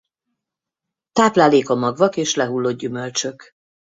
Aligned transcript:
Tápláléka 1.11 1.75
magvak 1.75 2.17
és 2.17 2.35
lehullott 2.35 2.77
gyümölcsök. 2.77 3.51